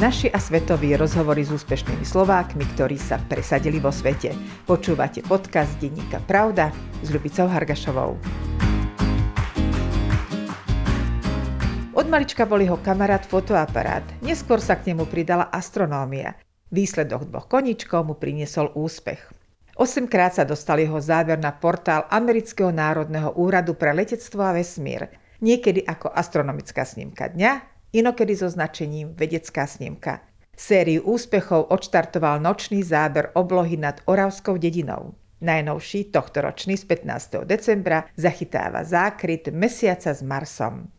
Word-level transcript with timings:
Naši 0.00 0.32
a 0.32 0.40
svetoví 0.40 0.96
rozhovory 0.96 1.44
s 1.44 1.52
úspešnými 1.52 2.08
Slovákmi, 2.08 2.64
ktorí 2.72 2.96
sa 2.96 3.20
presadili 3.20 3.76
vo 3.76 3.92
svete. 3.92 4.32
Počúvate 4.64 5.20
podcast 5.20 5.76
Denníka 5.76 6.24
Pravda 6.24 6.72
s 7.04 7.12
Ľubicou 7.12 7.44
Hargašovou. 7.44 8.16
Od 11.92 12.06
malička 12.08 12.48
bol 12.48 12.64
jeho 12.64 12.80
kamarát 12.80 13.28
fotoaparát, 13.28 14.00
neskôr 14.24 14.56
sa 14.64 14.80
k 14.80 14.88
nemu 14.88 15.04
pridala 15.04 15.52
astronómia. 15.52 16.32
Výsledok 16.72 17.28
dvoch 17.28 17.52
koničkov 17.52 18.00
mu 18.08 18.16
priniesol 18.16 18.72
úspech. 18.72 19.20
Osemkrát 19.76 20.32
sa 20.32 20.48
dostal 20.48 20.80
jeho 20.80 20.96
záver 20.96 21.36
na 21.36 21.52
portál 21.52 22.08
Amerického 22.08 22.72
národného 22.72 23.36
úradu 23.36 23.76
pre 23.76 23.92
letectvo 23.92 24.48
a 24.48 24.56
vesmír. 24.56 25.12
Niekedy 25.44 25.84
ako 25.84 26.08
astronomická 26.08 26.88
snímka 26.88 27.28
dňa, 27.28 27.79
inokedy 27.92 28.34
so 28.36 28.48
značením 28.50 29.14
vedecká 29.14 29.66
snímka. 29.66 30.22
Sériu 30.56 31.08
úspechov 31.08 31.72
odštartoval 31.72 32.36
nočný 32.44 32.84
záber 32.84 33.32
oblohy 33.32 33.80
nad 33.80 34.04
Oravskou 34.04 34.60
dedinou. 34.60 35.16
Najnovší 35.40 36.12
tohtoročný 36.12 36.76
z 36.76 36.84
15. 36.84 37.48
decembra 37.48 38.04
zachytáva 38.12 38.84
zákryt 38.84 39.48
mesiaca 39.56 40.12
s 40.12 40.20
Marsom. 40.20 40.92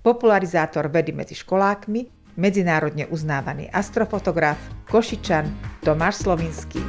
Popularizátor 0.00 0.88
vedy 0.88 1.12
medzi 1.12 1.36
školákmi, 1.36 2.32
medzinárodne 2.40 3.04
uznávaný 3.12 3.68
astrofotograf, 3.68 4.56
Košičan 4.88 5.52
Tomáš 5.84 6.24
Slovinský. 6.24 6.80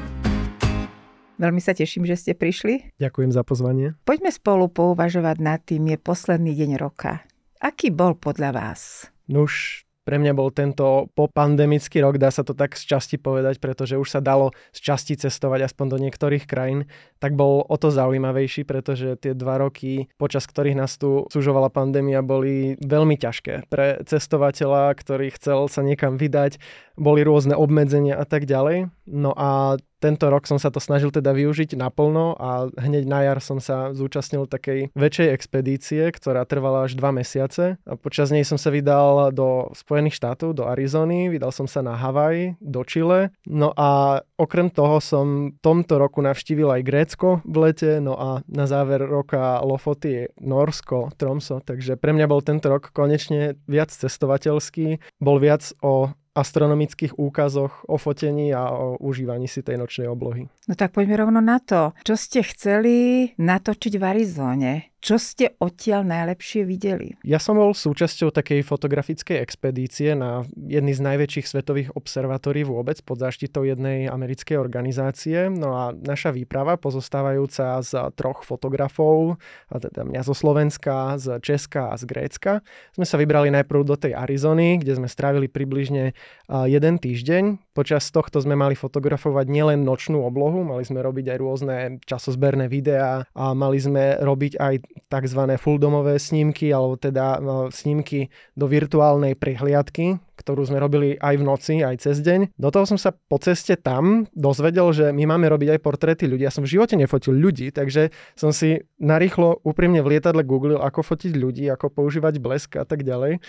Veľmi 1.35 1.59
sa 1.59 1.75
teším, 1.75 2.07
že 2.07 2.15
ste 2.15 2.31
prišli. 2.31 2.95
Ďakujem 2.95 3.31
za 3.35 3.43
pozvanie. 3.43 3.99
Poďme 4.07 4.31
spolu 4.31 4.71
pouvažovať 4.71 5.37
nad 5.43 5.59
tým, 5.59 5.91
je 5.91 5.97
posledný 5.99 6.55
deň 6.55 6.79
roka. 6.79 7.27
Aký 7.59 7.91
bol 7.91 8.15
podľa 8.15 8.55
vás? 8.55 9.11
Nuž, 9.25 9.85
pre 10.05 10.21
mňa 10.21 10.37
bol 10.37 10.53
tento 10.53 11.09
popandemický 11.17 11.97
rok, 11.97 12.21
dá 12.21 12.29
sa 12.29 12.45
to 12.45 12.53
tak 12.53 12.77
z 12.77 12.85
časti 12.85 13.17
povedať, 13.17 13.57
pretože 13.57 13.97
už 13.97 14.05
sa 14.05 14.21
dalo 14.21 14.53
z 14.69 14.79
časti 14.85 15.17
cestovať 15.17 15.65
aspoň 15.65 15.85
do 15.89 15.97
niektorých 15.97 16.45
krajín, 16.45 16.85
tak 17.17 17.33
bol 17.33 17.65
o 17.65 17.75
to 17.81 17.89
zaujímavejší, 17.89 18.69
pretože 18.69 19.17
tie 19.17 19.33
dva 19.33 19.57
roky, 19.57 20.05
počas 20.21 20.45
ktorých 20.45 20.77
nás 20.77 20.93
tu 21.01 21.25
súžovala 21.33 21.73
pandémia, 21.73 22.21
boli 22.21 22.77
veľmi 22.85 23.17
ťažké 23.17 23.65
pre 23.65 24.05
cestovateľa, 24.05 24.93
ktorý 24.93 25.33
chcel 25.33 25.65
sa 25.73 25.81
niekam 25.81 26.21
vydať, 26.21 26.61
boli 26.95 27.21
rôzne 27.23 27.55
obmedzenia 27.55 28.15
a 28.15 28.25
tak 28.27 28.47
ďalej. 28.49 28.89
No 29.05 29.31
a 29.35 29.77
tento 30.05 30.29
rok 30.29 30.45
som 30.45 30.61
sa 30.61 30.69
to 30.69 30.77
snažil 30.77 31.09
teda 31.09 31.33
využiť 31.33 31.73
naplno 31.73 32.37
a 32.37 32.69
hneď 32.77 33.09
na 33.09 33.25
jar 33.25 33.39
som 33.41 33.57
sa 33.57 33.89
zúčastnil 33.89 34.45
takej 34.45 34.93
väčšej 34.93 35.27
expedície, 35.33 36.03
ktorá 36.13 36.45
trvala 36.45 36.85
až 36.85 36.93
dva 36.93 37.09
mesiace. 37.09 37.81
A 37.89 37.93
počas 37.97 38.29
nej 38.29 38.45
som 38.45 38.61
sa 38.61 38.69
vydal 38.69 39.33
do 39.33 39.73
Spojených 39.73 40.19
štátov, 40.21 40.53
do 40.53 40.69
Arizony, 40.69 41.33
vydal 41.33 41.49
som 41.49 41.65
sa 41.65 41.81
na 41.81 41.97
Havaj, 41.97 42.59
do 42.61 42.85
Chile. 42.85 43.33
No 43.49 43.73
a 43.73 44.21
okrem 44.37 44.69
toho 44.69 45.01
som 45.01 45.57
tomto 45.63 45.97
roku 45.97 46.21
navštívil 46.21 46.69
aj 46.69 46.85
Grécko 46.85 47.29
v 47.41 47.55
lete, 47.65 47.97
no 47.97 48.13
a 48.13 48.45
na 48.45 48.65
záver 48.69 49.01
roka 49.01 49.57
Lofoty 49.65 50.29
Norsko, 50.37 51.17
Tromso, 51.17 51.65
takže 51.65 51.97
pre 51.97 52.13
mňa 52.13 52.29
bol 52.29 52.45
tento 52.45 52.69
rok 52.69 52.93
konečne 52.93 53.57
viac 53.65 53.89
cestovateľský, 53.89 55.01
bol 55.17 55.41
viac 55.41 55.73
o 55.81 56.13
astronomických 56.35 57.15
úkazoch 57.15 57.87
o 57.87 57.95
fotení 57.95 58.51
a 58.51 58.69
o 58.69 58.99
užívaní 58.99 59.47
si 59.47 59.63
tej 59.63 59.79
nočnej 59.79 60.11
oblohy. 60.11 60.51
No 60.67 60.75
tak 60.75 60.91
poďme 60.91 61.15
rovno 61.23 61.39
na 61.39 61.63
to. 61.63 61.95
Čo 62.03 62.19
ste 62.19 62.43
chceli 62.43 63.31
natočiť 63.39 63.93
v 63.95 64.03
Arizóne? 64.03 64.71
Čo 65.05 65.21
ste 65.21 65.53
odtiaľ 65.61 66.01
najlepšie 66.01 66.65
videli? 66.65 67.13
Ja 67.21 67.37
som 67.37 67.61
bol 67.61 67.77
súčasťou 67.77 68.33
takej 68.33 68.65
fotografickej 68.65 69.37
expedície 69.37 70.17
na 70.17 70.41
jedný 70.57 70.97
z 70.97 71.05
najväčších 71.05 71.45
svetových 71.45 71.93
observatórií 71.93 72.65
vôbec 72.65 72.97
pod 73.05 73.21
záštitou 73.21 73.69
jednej 73.69 74.09
americkej 74.09 74.57
organizácie. 74.57 75.53
No 75.53 75.77
a 75.77 75.93
naša 75.93 76.33
výprava 76.33 76.81
pozostávajúca 76.81 77.85
z 77.85 78.17
troch 78.17 78.41
fotografov, 78.49 79.37
a 79.69 79.77
teda 79.77 80.09
mňa 80.09 80.25
zo 80.25 80.33
Slovenska, 80.33 81.21
z 81.21 81.37
Česka 81.37 81.93
a 81.93 82.01
z 82.01 82.09
Grécka, 82.09 82.65
sme 82.97 83.05
sa 83.05 83.21
vybrali 83.21 83.53
najprv 83.53 83.85
do 83.85 83.93
tej 84.01 84.17
Arizony, 84.17 84.81
kde 84.81 84.97
sme 84.97 85.05
strávili 85.05 85.45
približne 85.45 86.17
jeden 86.49 86.95
týždeň. 86.97 87.77
Počas 87.77 88.09
tohto 88.09 88.41
sme 88.41 88.57
mali 88.57 88.73
fotografovať 88.73 89.53
nielen 89.53 89.85
nočnú 89.85 90.25
oblohu, 90.25 90.65
mali 90.65 90.81
sme 90.81 91.05
robiť 91.05 91.29
aj 91.29 91.37
rôzne 91.37 91.75
časozberné 92.09 92.65
videá 92.65 93.29
a 93.37 93.53
mali 93.53 93.77
sme 93.77 94.17
robiť 94.17 94.57
aj 94.57 94.75
tzv. 95.07 95.41
fulldomové 95.59 96.17
snímky, 96.19 96.71
alebo 96.71 96.95
teda 96.95 97.39
no, 97.43 97.69
snímky 97.69 98.31
do 98.55 98.65
virtuálnej 98.65 99.35
prehliadky, 99.35 100.19
ktorú 100.35 100.67
sme 100.67 100.81
robili 100.81 101.15
aj 101.19 101.35
v 101.39 101.43
noci, 101.43 101.73
aj 101.83 102.05
cez 102.05 102.19
deň. 102.19 102.55
Do 102.59 102.69
toho 102.71 102.85
som 102.85 102.99
sa 102.99 103.15
po 103.15 103.39
ceste 103.39 103.79
tam 103.79 104.27
dozvedel, 104.35 104.91
že 104.91 105.05
my 105.15 105.35
máme 105.35 105.47
robiť 105.51 105.77
aj 105.77 105.83
portréty 105.83 106.25
ľudí. 106.27 106.43
Ja 106.43 106.53
som 106.53 106.67
v 106.67 106.75
živote 106.75 106.99
nefotil 106.99 107.35
ľudí, 107.35 107.71
takže 107.71 108.11
som 108.35 108.51
si 108.51 108.83
narýchlo 108.99 109.63
úprimne 109.63 110.03
v 110.03 110.17
lietadle 110.17 110.43
googlil, 110.43 110.79
ako 110.81 111.03
fotiť 111.03 111.31
ľudí, 111.35 111.65
ako 111.71 111.91
používať 111.91 112.41
blesk 112.43 112.75
a 112.75 112.85
tak 112.87 113.07
ďalej. 113.07 113.39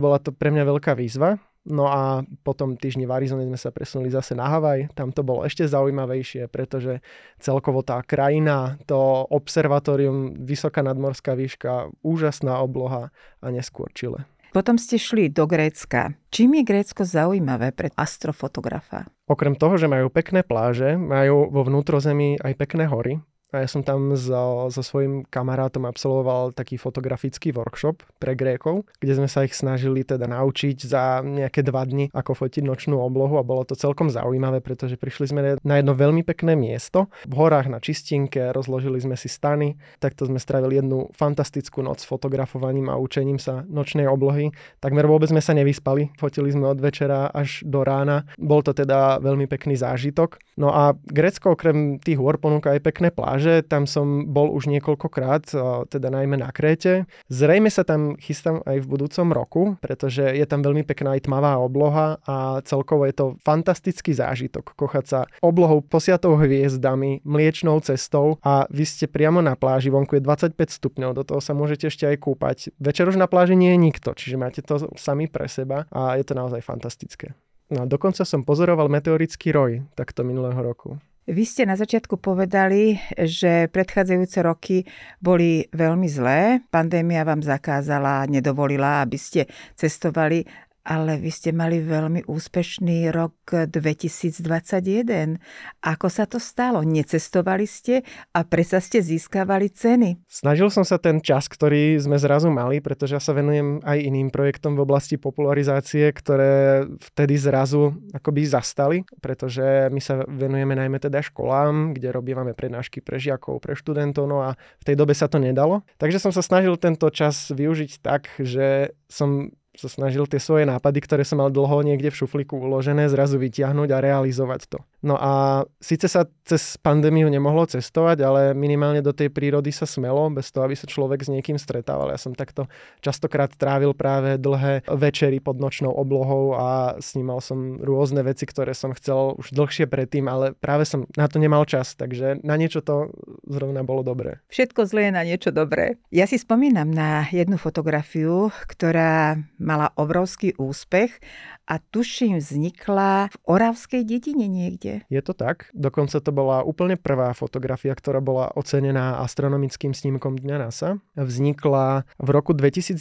Bola 0.00 0.20
to 0.20 0.32
pre 0.32 0.52
mňa 0.52 0.64
veľká 0.68 0.92
výzva. 0.96 1.40
No 1.64 1.88
a 1.88 2.20
potom 2.44 2.76
týždni 2.76 3.08
v 3.08 3.14
Arizone 3.16 3.48
sme 3.48 3.56
sa 3.56 3.72
presunuli 3.72 4.12
zase 4.12 4.36
na 4.36 4.52
Havaj. 4.52 4.92
Tam 4.92 5.16
to 5.16 5.24
bolo 5.24 5.48
ešte 5.48 5.64
zaujímavejšie, 5.64 6.52
pretože 6.52 7.00
celkovo 7.40 7.80
tá 7.80 8.04
krajina, 8.04 8.76
to 8.84 9.24
observatórium, 9.32 10.44
vysoká 10.44 10.84
nadmorská 10.84 11.32
výška, 11.32 11.88
úžasná 12.04 12.60
obloha 12.60 13.08
a 13.40 13.46
neskôr 13.48 13.88
Chile. 13.96 14.28
Potom 14.54 14.78
ste 14.78 15.00
šli 15.02 15.34
do 15.34 15.50
Grécka. 15.50 16.14
Čím 16.30 16.60
je 16.60 16.68
Grécko 16.68 17.02
zaujímavé 17.02 17.74
pre 17.74 17.90
astrofotografa? 17.98 19.08
Okrem 19.26 19.58
toho, 19.58 19.74
že 19.74 19.90
majú 19.90 20.12
pekné 20.12 20.46
pláže, 20.46 20.94
majú 20.94 21.50
vo 21.50 21.66
vnútrozemí 21.66 22.38
aj 22.38 22.52
pekné 22.54 22.86
hory, 22.86 23.18
a 23.54 23.62
ja 23.62 23.68
som 23.70 23.86
tam 23.86 24.18
so, 24.18 24.66
so 24.74 24.82
svojím 24.82 25.22
kamarátom 25.30 25.86
absolvoval 25.86 26.50
taký 26.50 26.74
fotografický 26.74 27.54
workshop 27.54 28.02
pre 28.18 28.34
Grékov, 28.34 28.90
kde 28.98 29.14
sme 29.14 29.28
sa 29.30 29.46
ich 29.46 29.54
snažili 29.54 30.02
teda 30.02 30.26
naučiť 30.26 30.76
za 30.82 31.22
nejaké 31.22 31.62
dva 31.62 31.86
dni, 31.86 32.10
ako 32.10 32.34
fotiť 32.34 32.66
nočnú 32.66 32.98
oblohu 32.98 33.38
a 33.38 33.46
bolo 33.46 33.62
to 33.62 33.78
celkom 33.78 34.10
zaujímavé, 34.10 34.58
pretože 34.58 34.98
prišli 34.98 35.26
sme 35.30 35.40
na 35.62 35.74
jedno 35.78 35.94
veľmi 35.94 36.26
pekné 36.26 36.58
miesto. 36.58 37.06
V 37.30 37.34
horách 37.38 37.70
na 37.70 37.78
čistinke 37.78 38.50
rozložili 38.50 38.98
sme 38.98 39.14
si 39.14 39.30
stany, 39.30 39.78
takto 40.02 40.26
sme 40.26 40.42
strávili 40.42 40.82
jednu 40.82 41.14
fantastickú 41.14 41.84
noc 41.86 42.02
fotografovaním 42.02 42.90
a 42.90 42.98
učením 42.98 43.38
sa 43.38 43.62
nočnej 43.70 44.10
oblohy. 44.10 44.50
Takmer 44.82 45.06
vôbec 45.06 45.30
sme 45.30 45.44
sa 45.44 45.54
nevyspali, 45.54 46.16
fotili 46.18 46.50
sme 46.50 46.66
od 46.66 46.82
večera 46.82 47.30
až 47.30 47.62
do 47.62 47.86
rána. 47.86 48.26
Bol 48.40 48.64
to 48.66 48.72
teda 48.74 49.22
veľmi 49.22 49.46
pekný 49.46 49.76
zážitok. 49.78 50.40
No 50.56 50.72
a 50.72 50.96
Grécko 51.06 51.58
okrem 51.58 52.00
tých 52.00 52.16
hôr 52.16 52.38
ponúka 52.40 52.72
aj 52.72 52.80
pekné 52.80 53.08
pláže, 53.10 53.43
pláže, 53.44 53.68
tam 53.68 53.84
som 53.84 54.32
bol 54.32 54.48
už 54.56 54.72
niekoľkokrát, 54.72 55.52
teda 55.92 56.08
najmä 56.08 56.40
na 56.40 56.48
Kréte. 56.48 57.04
Zrejme 57.28 57.68
sa 57.68 57.84
tam 57.84 58.16
chystám 58.16 58.64
aj 58.64 58.80
v 58.80 58.88
budúcom 58.88 59.28
roku, 59.36 59.62
pretože 59.84 60.24
je 60.24 60.46
tam 60.48 60.64
veľmi 60.64 60.80
pekná 60.88 61.12
aj 61.12 61.28
tmavá 61.28 61.60
obloha 61.60 62.16
a 62.24 62.64
celkovo 62.64 63.04
je 63.04 63.12
to 63.12 63.26
fantastický 63.44 64.16
zážitok 64.16 64.72
kochať 64.72 65.04
sa 65.04 65.20
oblohou 65.44 65.84
posiatou 65.84 66.40
hviezdami, 66.40 67.20
mliečnou 67.28 67.84
cestou 67.84 68.40
a 68.40 68.64
vy 68.72 68.84
ste 68.88 69.04
priamo 69.04 69.44
na 69.44 69.52
pláži, 69.60 69.92
vonku 69.92 70.16
je 70.16 70.24
25 70.24 70.56
stupňov, 70.56 71.10
do 71.12 71.22
toho 71.28 71.40
sa 71.44 71.52
môžete 71.52 71.92
ešte 71.92 72.08
aj 72.08 72.16
kúpať. 72.24 72.72
Večer 72.80 73.12
už 73.12 73.20
na 73.20 73.28
pláži 73.28 73.60
nie 73.60 73.76
je 73.76 73.78
nikto, 73.78 74.16
čiže 74.16 74.40
máte 74.40 74.64
to 74.64 74.88
sami 74.96 75.28
pre 75.28 75.52
seba 75.52 75.84
a 75.92 76.16
je 76.16 76.24
to 76.24 76.32
naozaj 76.32 76.64
fantastické. 76.64 77.36
No 77.68 77.84
a 77.84 77.86
dokonca 77.88 78.24
som 78.24 78.44
pozoroval 78.44 78.92
meteorický 78.92 79.52
roj 79.52 79.84
takto 79.96 80.24
minulého 80.24 80.60
roku. 80.60 80.96
Vy 81.24 81.48
ste 81.48 81.64
na 81.64 81.72
začiatku 81.72 82.20
povedali, 82.20 83.00
že 83.16 83.72
predchádzajúce 83.72 84.44
roky 84.44 84.84
boli 85.24 85.64
veľmi 85.72 86.04
zlé. 86.04 86.60
Pandémia 86.68 87.24
vám 87.24 87.40
zakázala, 87.40 88.28
nedovolila, 88.28 89.00
aby 89.00 89.16
ste 89.16 89.48
cestovali 89.72 90.44
ale 90.84 91.16
vy 91.16 91.32
ste 91.32 91.50
mali 91.56 91.80
veľmi 91.80 92.28
úspešný 92.28 93.08
rok 93.08 93.34
2021. 93.72 95.40
Ako 95.80 96.06
sa 96.12 96.28
to 96.28 96.36
stalo? 96.36 96.84
Necestovali 96.84 97.64
ste 97.64 98.04
a 98.36 98.44
presa 98.44 98.84
ste 98.84 99.00
získavali 99.00 99.72
ceny? 99.72 100.28
Snažil 100.28 100.68
som 100.68 100.84
sa 100.84 101.00
ten 101.00 101.24
čas, 101.24 101.48
ktorý 101.48 101.96
sme 101.96 102.20
zrazu 102.20 102.52
mali, 102.52 102.84
pretože 102.84 103.16
ja 103.16 103.22
sa 103.24 103.32
venujem 103.32 103.80
aj 103.80 103.96
iným 103.96 104.28
projektom 104.28 104.76
v 104.76 104.84
oblasti 104.84 105.16
popularizácie, 105.16 106.12
ktoré 106.12 106.84
vtedy 107.00 107.40
zrazu 107.40 107.96
akoby 108.12 108.44
zastali, 108.44 109.08
pretože 109.24 109.88
my 109.88 110.00
sa 110.04 110.20
venujeme 110.28 110.76
najmä 110.76 111.00
teda 111.00 111.24
školám, 111.24 111.96
kde 111.96 112.12
robívame 112.12 112.52
prednášky 112.52 113.00
pre 113.00 113.16
žiakov, 113.16 113.64
pre 113.64 113.72
študentov, 113.72 114.28
no 114.28 114.44
a 114.44 114.52
v 114.54 114.84
tej 114.84 115.00
dobe 115.00 115.16
sa 115.16 115.32
to 115.32 115.40
nedalo. 115.40 115.80
Takže 115.96 116.20
som 116.20 116.30
sa 116.30 116.44
snažil 116.44 116.76
tento 116.76 117.08
čas 117.08 117.48
využiť 117.48 118.04
tak, 118.04 118.28
že 118.36 118.92
som 119.08 119.48
sa 119.74 119.90
snažil 119.90 120.24
tie 120.30 120.38
svoje 120.38 120.64
nápady, 120.64 121.02
ktoré 121.02 121.22
som 121.26 121.42
mal 121.42 121.50
dlho 121.50 121.82
niekde 121.82 122.14
v 122.14 122.18
šuflíku 122.22 122.54
uložené, 122.54 123.10
zrazu 123.10 123.36
vytiahnuť 123.38 123.88
a 123.90 123.98
realizovať 123.98 124.70
to. 124.70 124.78
No 125.04 125.20
a 125.20 125.62
síce 125.84 126.08
sa 126.08 126.24
cez 126.48 126.80
pandémiu 126.80 127.28
nemohlo 127.28 127.68
cestovať, 127.68 128.24
ale 128.24 128.40
minimálne 128.56 129.04
do 129.04 129.12
tej 129.12 129.28
prírody 129.28 129.68
sa 129.68 129.84
smelo, 129.84 130.32
bez 130.32 130.48
toho, 130.48 130.64
aby 130.64 130.72
sa 130.72 130.88
človek 130.88 131.20
s 131.20 131.28
niekým 131.28 131.60
stretával. 131.60 132.08
Ja 132.08 132.16
som 132.16 132.32
takto 132.32 132.72
častokrát 133.04 133.52
trávil 133.52 133.92
práve 133.92 134.40
dlhé 134.40 134.88
večery 134.88 135.44
pod 135.44 135.60
nočnou 135.60 135.92
oblohou 135.92 136.56
a 136.56 136.96
snímal 137.04 137.44
som 137.44 137.76
rôzne 137.84 138.24
veci, 138.24 138.48
ktoré 138.48 138.72
som 138.72 138.96
chcel 138.96 139.36
už 139.36 139.52
dlhšie 139.52 139.84
predtým, 139.84 140.24
ale 140.24 140.56
práve 140.56 140.88
som 140.88 141.04
na 141.20 141.28
to 141.28 141.36
nemal 141.36 141.68
čas, 141.68 141.92
takže 142.00 142.40
na 142.40 142.56
niečo 142.56 142.80
to 142.80 143.12
zrovna 143.44 143.84
bolo 143.84 144.00
dobré. 144.00 144.40
Všetko 144.48 144.88
zlé 144.88 145.12
je 145.12 145.16
na 145.20 145.22
niečo 145.28 145.50
dobré. 145.52 146.00
Ja 146.08 146.24
si 146.24 146.40
spomínam 146.40 146.88
na 146.88 147.28
jednu 147.28 147.60
fotografiu, 147.60 148.48
ktorá 148.72 149.36
mala 149.60 149.92
obrovský 150.00 150.56
úspech 150.56 151.20
a 151.68 151.80
tuším 151.80 152.40
vznikla 152.40 153.32
v 153.32 153.36
Oravskej 153.48 154.04
dedine 154.04 154.48
niekde. 154.48 154.93
Je 155.08 155.16
to 155.24 155.32
tak. 155.32 155.72
Dokonca 155.72 156.20
to 156.20 156.28
bola 156.28 156.60
úplne 156.60 157.00
prvá 157.00 157.32
fotografia, 157.32 157.96
ktorá 157.96 158.20
bola 158.20 158.52
ocenená 158.52 159.24
astronomickým 159.24 159.96
snímkom 159.96 160.36
Dňa 160.36 160.56
NASA. 160.60 161.00
Vznikla 161.16 162.04
v 162.20 162.28
roku 162.28 162.52
2019, 162.52 163.00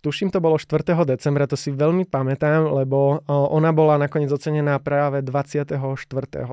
tuším 0.00 0.32
to 0.32 0.40
bolo 0.40 0.56
4. 0.56 0.80
decembra, 1.04 1.44
to 1.44 1.60
si 1.60 1.68
veľmi 1.68 2.08
pamätám, 2.08 2.64
lebo 2.72 3.20
ona 3.28 3.76
bola 3.76 4.00
nakoniec 4.00 4.32
ocenená 4.32 4.80
práve 4.80 5.20
24. 5.20 5.76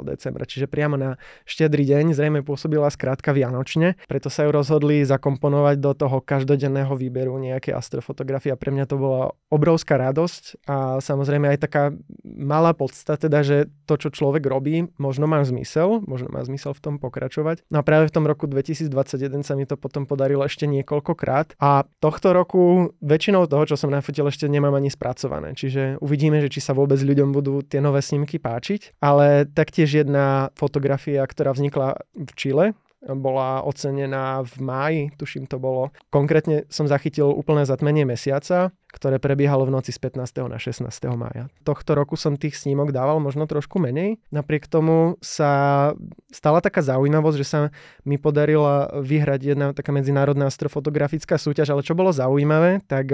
decembra, 0.04 0.44
čiže 0.44 0.68
priamo 0.68 1.00
na 1.00 1.16
štedrý 1.48 1.88
deň, 1.88 2.20
zrejme 2.20 2.40
pôsobila 2.44 2.92
skrátka 2.92 3.32
vianočne, 3.32 3.96
preto 4.12 4.28
sa 4.28 4.44
ju 4.44 4.52
rozhodli 4.52 5.08
zakomponovať 5.08 5.80
do 5.80 5.96
toho 5.96 6.20
každodenného 6.20 6.92
výberu 7.00 7.40
nejaké 7.40 7.72
astrofotografie 7.72 8.52
a 8.52 8.60
pre 8.60 8.76
mňa 8.76 8.86
to 8.92 9.00
bola 9.00 9.32
obrovská 9.48 9.96
radosť 9.96 10.68
a 10.68 11.00
sa 11.00 11.14
samozrejme 11.14 11.46
aj 11.54 11.60
taká 11.62 11.84
malá 12.26 12.74
podstata, 12.74 13.30
teda, 13.30 13.46
že 13.46 13.58
to, 13.86 14.02
čo 14.02 14.10
človek 14.10 14.43
robí, 14.46 14.88
možno 15.00 15.26
má 15.26 15.42
zmysel, 15.44 16.04
možno 16.04 16.30
má 16.32 16.44
zmysel 16.44 16.76
v 16.76 16.82
tom 16.82 16.96
pokračovať. 17.00 17.68
No 17.72 17.82
a 17.82 17.84
práve 17.84 18.10
v 18.10 18.16
tom 18.16 18.26
roku 18.28 18.46
2021 18.46 19.44
sa 19.44 19.54
mi 19.56 19.64
to 19.68 19.80
potom 19.80 20.04
podarilo 20.06 20.44
ešte 20.44 20.68
niekoľkokrát 20.68 21.60
a 21.60 21.88
tohto 22.04 22.36
roku 22.36 22.92
väčšinou 23.00 23.48
toho, 23.48 23.64
čo 23.68 23.76
som 23.80 23.92
nafotil, 23.92 24.28
ešte 24.28 24.48
nemám 24.52 24.76
ani 24.76 24.92
spracované. 24.92 25.56
Čiže 25.56 26.02
uvidíme, 26.04 26.40
že 26.44 26.52
či 26.52 26.60
sa 26.60 26.76
vôbec 26.76 27.00
ľuďom 27.00 27.32
budú 27.32 27.64
tie 27.64 27.80
nové 27.80 28.04
snímky 28.04 28.38
páčiť. 28.38 29.00
Ale 29.00 29.48
taktiež 29.50 30.04
jedna 30.04 30.52
fotografia, 30.56 31.24
ktorá 31.24 31.54
vznikla 31.56 32.02
v 32.14 32.32
Čile, 32.38 32.66
bola 33.04 33.60
ocenená 33.68 34.40
v 34.48 34.54
máji, 34.64 35.02
tuším 35.20 35.44
to 35.52 35.60
bolo. 35.60 35.92
Konkrétne 36.08 36.64
som 36.72 36.88
zachytil 36.88 37.28
úplné 37.28 37.68
zatmenie 37.68 38.08
mesiaca, 38.08 38.72
ktoré 38.94 39.18
prebiehalo 39.18 39.66
v 39.66 39.74
noci 39.74 39.90
z 39.90 39.98
15. 39.98 40.46
na 40.46 40.62
16. 40.62 40.86
mája. 41.18 41.50
Tohto 41.66 41.98
roku 41.98 42.14
som 42.14 42.38
tých 42.38 42.54
snímok 42.54 42.94
dával 42.94 43.18
možno 43.18 43.50
trošku 43.50 43.82
menej. 43.82 44.22
Napriek 44.30 44.70
tomu 44.70 45.18
sa 45.18 45.92
stala 46.30 46.62
taká 46.62 46.86
zaujímavosť, 46.86 47.38
že 47.42 47.48
sa 47.50 47.60
mi 48.06 48.22
podarila 48.22 48.94
vyhrať 49.02 49.42
jedna 49.42 49.74
taká 49.74 49.90
medzinárodná 49.90 50.46
astrofotografická 50.48 51.42
súťaž, 51.42 51.74
ale 51.74 51.82
čo 51.82 51.98
bolo 51.98 52.14
zaujímavé, 52.14 52.86
tak 52.86 53.10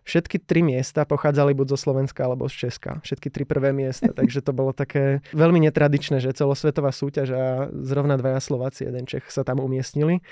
Všetky 0.00 0.40
tri 0.42 0.64
miesta 0.64 1.04
pochádzali 1.04 1.52
buď 1.52 1.76
zo 1.76 1.78
Slovenska 1.78 2.24
alebo 2.24 2.48
z 2.48 2.66
Česka. 2.66 3.04
Všetky 3.04 3.28
tri 3.28 3.44
prvé 3.44 3.76
miesta, 3.76 4.10
takže 4.18 4.40
to 4.40 4.56
bolo 4.56 4.72
také 4.72 5.20
veľmi 5.36 5.60
netradičné, 5.68 6.24
že 6.24 6.32
celosvetová 6.32 6.90
súťaž 6.90 7.28
a 7.36 7.44
zrovna 7.84 8.16
dvaja 8.16 8.40
Slováci, 8.40 8.88
jeden 8.88 9.04
Čech 9.04 9.28
sa 9.28 9.44
tam 9.44 9.60
umiestnili. 9.60 10.24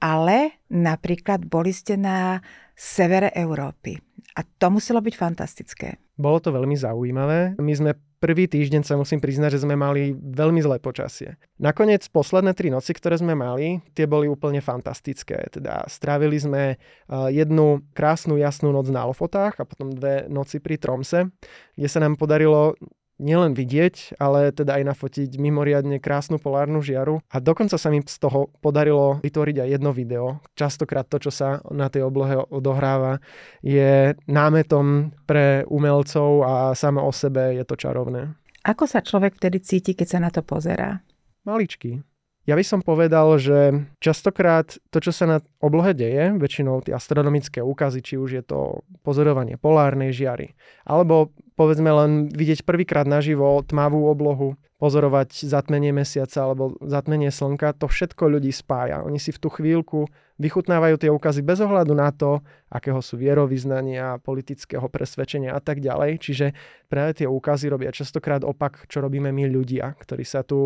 Ale 0.00 0.56
napríklad 0.72 1.44
boli 1.44 1.76
ste 1.76 2.00
na 2.00 2.40
severe 2.80 3.28
Európy. 3.36 4.00
A 4.38 4.40
to 4.40 4.72
muselo 4.72 5.04
byť 5.04 5.14
fantastické. 5.20 6.00
Bolo 6.16 6.40
to 6.40 6.48
veľmi 6.48 6.72
zaujímavé. 6.72 7.60
My 7.60 7.74
sme 7.76 7.92
prvý 8.22 8.48
týždeň 8.48 8.86
sa 8.86 8.96
musím 8.96 9.20
priznať, 9.20 9.58
že 9.58 9.62
sme 9.64 9.76
mali 9.76 10.16
veľmi 10.16 10.60
zlé 10.64 10.80
počasie. 10.80 11.36
Nakoniec 11.60 12.08
posledné 12.08 12.56
tri 12.56 12.72
noci, 12.72 12.96
ktoré 12.96 13.20
sme 13.20 13.36
mali, 13.36 13.84
tie 13.92 14.08
boli 14.08 14.30
úplne 14.30 14.64
fantastické. 14.64 15.50
Teda 15.52 15.84
strávili 15.92 16.40
sme 16.40 16.80
jednu 17.10 17.84
krásnu 17.92 18.40
jasnú 18.40 18.72
noc 18.72 18.88
na 18.88 19.04
Lofotách 19.08 19.60
a 19.60 19.68
potom 19.68 19.92
dve 19.92 20.30
noci 20.32 20.62
pri 20.62 20.80
Tromse, 20.80 21.28
kde 21.76 21.88
sa 21.90 22.00
nám 22.00 22.16
podarilo 22.16 22.78
nielen 23.20 23.52
vidieť, 23.52 24.16
ale 24.16 24.50
teda 24.50 24.80
aj 24.80 24.96
nafotiť 24.96 25.36
mimoriadne 25.36 26.00
krásnu 26.00 26.40
polárnu 26.40 26.80
žiaru. 26.80 27.20
A 27.28 27.36
dokonca 27.38 27.76
sa 27.76 27.92
mi 27.92 28.00
z 28.00 28.16
toho 28.16 28.48
podarilo 28.64 29.20
vytvoriť 29.20 29.56
aj 29.60 29.68
jedno 29.68 29.92
video. 29.92 30.40
Častokrát 30.56 31.04
to, 31.06 31.20
čo 31.20 31.30
sa 31.30 31.60
na 31.68 31.92
tej 31.92 32.08
oblohe 32.08 32.40
odohráva, 32.48 33.20
je 33.60 34.16
námetom 34.24 35.12
pre 35.28 35.68
umelcov 35.68 36.42
a 36.42 36.52
samo 36.72 37.04
o 37.04 37.12
sebe 37.12 37.54
je 37.60 37.64
to 37.68 37.76
čarovné. 37.76 38.32
Ako 38.64 38.88
sa 38.88 39.04
človek 39.04 39.36
vtedy 39.36 39.60
cíti, 39.60 39.92
keď 39.92 40.08
sa 40.08 40.18
na 40.20 40.28
to 40.32 40.40
pozerá? 40.40 41.00
Maličký. 41.44 42.09
Ja 42.50 42.58
by 42.58 42.66
som 42.66 42.82
povedal, 42.82 43.38
že 43.38 43.86
častokrát 44.02 44.74
to, 44.90 44.98
čo 44.98 45.14
sa 45.14 45.22
na 45.30 45.38
oblohe 45.62 45.94
deje, 45.94 46.34
väčšinou 46.34 46.82
tie 46.82 46.98
astronomické 46.98 47.62
úkazy, 47.62 48.02
či 48.02 48.18
už 48.18 48.30
je 48.34 48.42
to 48.42 48.82
pozorovanie 49.06 49.54
polárnej 49.54 50.10
žiary, 50.10 50.58
alebo 50.82 51.30
povedzme 51.54 51.86
len 51.86 52.26
vidieť 52.26 52.66
prvýkrát 52.66 53.06
naživo 53.06 53.62
tmavú 53.62 54.10
oblohu, 54.10 54.58
pozorovať 54.82 55.46
zatmenie 55.46 55.94
mesiaca 55.94 56.42
alebo 56.42 56.74
zatmenie 56.82 57.30
slnka, 57.30 57.70
to 57.78 57.86
všetko 57.86 58.26
ľudí 58.26 58.50
spája. 58.50 59.06
Oni 59.06 59.22
si 59.22 59.30
v 59.30 59.38
tú 59.38 59.46
chvíľku 59.46 60.10
vychutnávajú 60.40 60.96
tie 60.96 61.12
úkazy 61.12 61.44
bez 61.44 61.60
ohľadu 61.60 61.92
na 61.92 62.08
to, 62.08 62.40
akého 62.72 63.04
sú 63.04 63.20
vierovýznania, 63.20 64.16
politického 64.24 64.88
presvedčenia 64.88 65.52
a 65.52 65.60
tak 65.60 65.84
ďalej. 65.84 66.16
Čiže 66.24 66.46
práve 66.88 67.20
tie 67.20 67.28
úkazy 67.28 67.68
robia 67.68 67.92
častokrát 67.92 68.40
opak, 68.40 68.88
čo 68.88 69.04
robíme 69.04 69.28
my 69.28 69.44
ľudia, 69.52 69.92
ktorí 70.00 70.24
sa 70.24 70.40
tu 70.40 70.58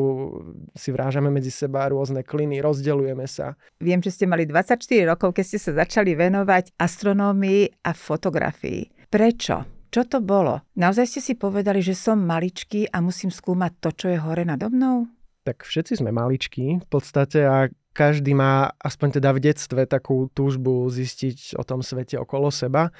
si 0.79 0.95
vrážame 0.95 1.35
medzi 1.35 1.51
seba 1.51 1.91
rôzne 1.91 2.23
kliny, 2.23 2.63
rozdeľujeme 2.63 3.27
sa. 3.27 3.59
Viem, 3.83 3.99
že 3.99 4.15
ste 4.15 4.31
mali 4.31 4.47
24 4.47 4.79
rokov, 5.11 5.35
keď 5.35 5.45
ste 5.45 5.59
sa 5.59 5.83
začali 5.83 6.15
venovať 6.15 6.79
astronómii 6.79 7.83
a 7.83 7.91
fotografii. 7.91 9.11
Prečo? 9.11 9.75
Čo 9.95 10.03
to 10.11 10.19
bolo? 10.19 10.59
Naozaj 10.75 11.07
ste 11.07 11.21
si 11.23 11.35
povedali, 11.39 11.79
že 11.79 11.95
som 11.95 12.19
maličký 12.19 12.91
a 12.91 12.99
musím 12.99 13.31
skúmať 13.31 13.73
to, 13.79 13.89
čo 13.95 14.07
je 14.11 14.19
hore 14.19 14.43
nado 14.43 14.67
mnou? 14.67 15.07
Tak 15.47 15.63
všetci 15.63 16.03
sme 16.03 16.11
maličkí 16.11 16.83
v 16.83 16.89
podstate 16.91 17.47
a 17.47 17.71
každý 17.95 18.35
má 18.35 18.75
aspoň 18.83 19.23
teda 19.23 19.31
v 19.31 19.43
detstve 19.51 19.87
takú 19.87 20.29
túžbu 20.35 20.91
zistiť 20.91 21.55
o 21.55 21.63
tom 21.63 21.81
svete 21.81 22.19
okolo 22.19 22.51
seba 22.51 22.91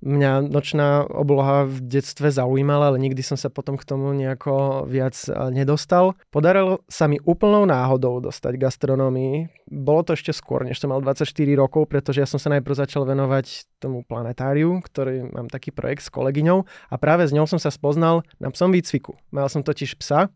mňa 0.00 0.48
nočná 0.48 1.04
obloha 1.04 1.68
v 1.68 1.76
detstve 1.84 2.32
zaujímala, 2.32 2.92
ale 2.92 2.98
nikdy 2.98 3.20
som 3.20 3.36
sa 3.36 3.52
potom 3.52 3.76
k 3.76 3.84
tomu 3.84 4.16
nejako 4.16 4.84
viac 4.88 5.14
nedostal. 5.52 6.16
Podarilo 6.32 6.80
sa 6.88 7.04
mi 7.04 7.20
úplnou 7.20 7.68
náhodou 7.68 8.24
dostať 8.24 8.56
gastronómii. 8.56 9.52
Bolo 9.68 10.02
to 10.02 10.16
ešte 10.16 10.32
skôr, 10.32 10.64
než 10.64 10.80
som 10.80 10.90
mal 10.90 11.04
24 11.04 11.28
rokov, 11.54 11.86
pretože 11.86 12.24
ja 12.24 12.28
som 12.28 12.40
sa 12.40 12.48
najprv 12.50 12.80
začal 12.80 13.04
venovať 13.04 13.68
tomu 13.78 14.02
planetáriu, 14.08 14.80
ktorý 14.80 15.30
mám 15.30 15.52
taký 15.52 15.70
projekt 15.70 16.08
s 16.08 16.10
kolegyňou 16.10 16.64
a 16.64 16.94
práve 16.96 17.28
s 17.28 17.36
ňou 17.36 17.44
som 17.44 17.60
sa 17.60 17.68
spoznal 17.68 18.24
na 18.40 18.48
psom 18.48 18.72
výcviku. 18.72 19.20
Mal 19.30 19.52
som 19.52 19.60
totiž 19.60 20.00
psa, 20.00 20.32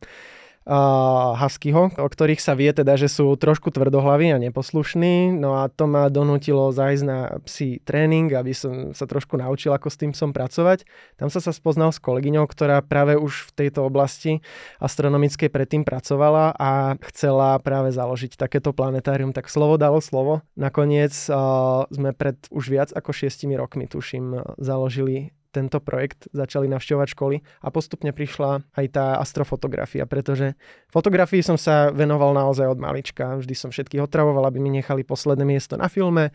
huskyho, 0.65 1.93
o 1.93 2.09
ktorých 2.09 2.41
sa 2.41 2.57
vie 2.57 2.73
teda, 2.73 2.97
že 2.97 3.13
sú 3.13 3.37
trošku 3.37 3.69
tvrdohlaví 3.69 4.33
a 4.33 4.41
neposlušní. 4.41 5.37
No 5.37 5.61
a 5.61 5.69
to 5.69 5.85
ma 5.85 6.09
donútilo 6.09 6.73
zájsť 6.73 7.05
na 7.05 7.37
psí 7.45 7.85
tréning, 7.85 8.33
aby 8.33 8.57
som 8.57 8.97
sa 8.97 9.05
trošku 9.05 9.37
naučil, 9.37 9.77
ako 9.77 9.93
s 9.93 10.01
tým 10.01 10.13
som 10.17 10.33
pracovať. 10.33 10.89
Tam 11.21 11.29
sa 11.29 11.45
sa 11.45 11.53
spoznal 11.53 11.93
s 11.93 12.01
kolegyňou, 12.01 12.49
ktorá 12.49 12.81
práve 12.81 13.21
už 13.21 13.53
v 13.53 13.65
tejto 13.65 13.85
oblasti 13.85 14.41
astronomickej 14.81 15.53
predtým 15.53 15.85
pracovala 15.85 16.57
a 16.57 16.97
chcela 17.13 17.61
práve 17.61 17.93
založiť 17.93 18.41
takéto 18.41 18.73
planetárium. 18.73 19.37
Tak 19.37 19.53
slovo 19.53 19.77
dalo 19.77 20.01
slovo. 20.01 20.41
Nakoniec 20.57 21.13
uh, 21.29 21.85
sme 21.93 22.17
pred 22.17 22.41
už 22.49 22.65
viac 22.73 22.91
ako 22.97 23.13
šiestimi 23.13 23.53
rokmi, 23.61 23.85
tuším, 23.85 24.57
založili 24.57 25.37
tento 25.55 25.79
projekt, 25.79 26.27
začali 26.35 26.67
navštevovať 26.67 27.09
školy 27.15 27.37
a 27.63 27.69
postupne 27.71 28.11
prišla 28.11 28.67
aj 28.75 28.87
tá 28.91 29.07
astrofotografia, 29.23 30.03
pretože 30.05 30.59
fotografii 30.91 31.47
som 31.47 31.55
sa 31.55 31.95
venoval 31.95 32.35
naozaj 32.35 32.67
od 32.67 32.83
malička. 32.83 33.39
Vždy 33.39 33.55
som 33.55 33.71
všetkých 33.71 34.03
otravoval, 34.03 34.51
aby 34.51 34.59
mi 34.59 34.75
nechali 34.75 35.07
posledné 35.07 35.47
miesto 35.47 35.79
na 35.79 35.87
filme. 35.87 36.35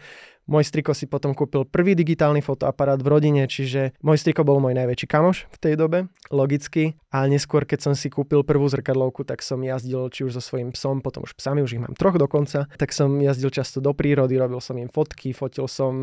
Môj 0.49 0.65
striko 0.65 0.97
si 0.97 1.05
potom 1.05 1.37
kúpil 1.37 1.61
prvý 1.69 1.93
digitálny 1.93 2.41
fotoaparát 2.41 2.97
v 2.97 3.05
rodine, 3.05 3.45
čiže 3.45 3.93
môj 4.01 4.17
striko 4.17 4.41
bol 4.41 4.57
môj 4.57 4.73
najväčší 4.73 5.05
kamoš 5.05 5.45
v 5.45 5.57
tej 5.61 5.73
dobe, 5.77 6.09
logicky. 6.33 6.97
A 7.13 7.29
neskôr, 7.29 7.69
keď 7.69 7.85
som 7.85 7.93
si 7.93 8.09
kúpil 8.09 8.41
prvú 8.41 8.65
zrkadlovku, 8.65 9.21
tak 9.29 9.45
som 9.45 9.61
jazdil 9.61 10.09
či 10.09 10.25
už 10.25 10.33
so 10.33 10.41
svojím 10.41 10.73
psom, 10.73 11.05
potom 11.05 11.21
už 11.21 11.37
psami, 11.37 11.61
už 11.61 11.77
ich 11.77 11.83
mám 11.85 11.93
troch 11.93 12.17
dokonca, 12.17 12.65
tak 12.81 12.89
som 12.97 13.21
jazdil 13.21 13.53
často 13.53 13.77
do 13.77 13.93
prírody, 13.93 14.41
robil 14.41 14.57
som 14.57 14.73
im 14.81 14.89
fotky, 14.89 15.37
fotil 15.37 15.69
som 15.69 15.93